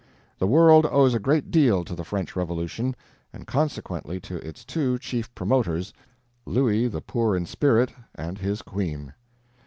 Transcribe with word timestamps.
The 0.39 0.47
world 0.47 0.87
owes 0.87 1.13
a 1.13 1.19
great 1.19 1.51
deal 1.51 1.83
to 1.83 1.93
the 1.93 2.03
French 2.03 2.35
Revolution, 2.35 2.95
and 3.31 3.45
consequently 3.45 4.19
to 4.21 4.37
its 4.37 4.65
two 4.65 4.97
chief 4.97 5.31
promoters, 5.35 5.93
Louis 6.43 6.87
the 6.87 7.01
Poor 7.01 7.35
in 7.37 7.45
Spirit 7.45 7.93
and 8.15 8.39
his 8.39 8.63
queen. 8.63 9.13